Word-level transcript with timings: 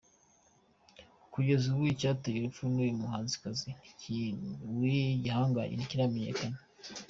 Kugeza 1.33 1.65
ubu, 1.73 1.83
icyateye 1.93 2.37
urupfu 2.37 2.61
rw’uyu 2.69 2.99
muhanzikazi 3.01 3.69
w’igihangange 4.79 5.73
ntikiramenyakana. 5.75 6.57